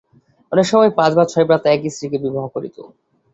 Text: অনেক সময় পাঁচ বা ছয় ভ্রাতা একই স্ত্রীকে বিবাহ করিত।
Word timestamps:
অনেক 0.51 0.65
সময় 0.71 0.91
পাঁচ 0.97 1.11
বা 1.17 1.23
ছয় 1.25 1.45
ভ্রাতা 1.47 1.67
একই 1.71 1.89
স্ত্রীকে 1.93 2.17
বিবাহ 2.25 2.45
করিত। 2.55 2.77